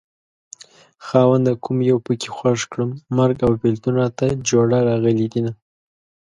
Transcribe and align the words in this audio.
خاونده 1.05 1.53
کوم 1.63 1.77
يو 1.89 1.97
پکې 2.05 2.29
خوښ 2.35 2.59
کړم 2.71 2.89
مرګ 3.17 3.37
او 3.45 3.51
بېلتون 3.61 3.93
راته 4.01 4.25
جوړه 4.49 4.77
راغلي 4.89 5.27
دينه 5.33 5.51